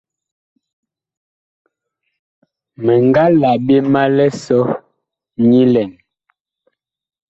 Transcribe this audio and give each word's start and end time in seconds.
Mi 2.83 2.93
nga 3.07 3.23
la 3.39 3.51
ɓe 3.65 3.75
ma 3.91 4.01
lisɔ 4.15 4.59
nyilɛn. 5.49 5.91